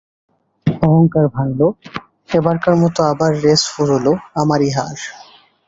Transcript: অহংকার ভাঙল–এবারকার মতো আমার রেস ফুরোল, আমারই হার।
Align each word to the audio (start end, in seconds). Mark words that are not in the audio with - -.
অহংকার 0.81 1.25
ভাঙল–এবারকার 1.35 2.75
মতো 2.75 2.99
আমার 3.11 3.31
রেস 3.43 3.61
ফুরোল, 3.73 4.05
আমারই 4.35 4.69
হার। 4.69 4.97